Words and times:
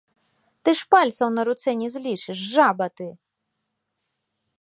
Ты 0.67 0.73
ж 0.77 0.85
пальцаў 0.93 1.29
на 1.33 1.41
руцэ 1.49 1.69
не 1.81 1.89
злічыш, 1.97 2.37
жаба 2.55 2.87
ты! 3.01 3.11